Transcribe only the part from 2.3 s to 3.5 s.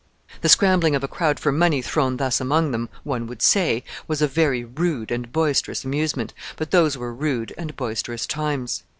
among them, one would